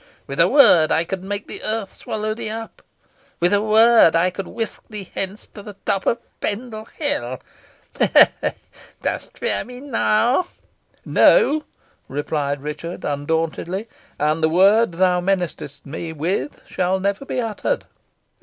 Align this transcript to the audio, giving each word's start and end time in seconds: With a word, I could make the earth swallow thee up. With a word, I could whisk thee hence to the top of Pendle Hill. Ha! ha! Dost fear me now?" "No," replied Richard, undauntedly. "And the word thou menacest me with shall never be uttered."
With 0.25 0.39
a 0.39 0.47
word, 0.47 0.91
I 0.91 1.03
could 1.03 1.23
make 1.23 1.45
the 1.47 1.61
earth 1.63 1.93
swallow 1.93 2.33
thee 2.33 2.49
up. 2.49 2.81
With 3.39 3.53
a 3.53 3.61
word, 3.61 4.15
I 4.15 4.31
could 4.31 4.47
whisk 4.47 4.81
thee 4.89 5.11
hence 5.13 5.45
to 5.53 5.61
the 5.61 5.75
top 5.85 6.07
of 6.07 6.17
Pendle 6.39 6.85
Hill. 6.85 7.37
Ha! 7.99 8.27
ha! 8.41 8.53
Dost 9.03 9.37
fear 9.37 9.63
me 9.63 9.79
now?" 9.79 10.47
"No," 11.05 11.65
replied 12.07 12.63
Richard, 12.63 13.05
undauntedly. 13.05 13.87
"And 14.17 14.41
the 14.43 14.49
word 14.49 14.93
thou 14.93 15.21
menacest 15.21 15.85
me 15.85 16.13
with 16.13 16.63
shall 16.65 16.99
never 16.99 17.23
be 17.23 17.39
uttered." 17.39 17.85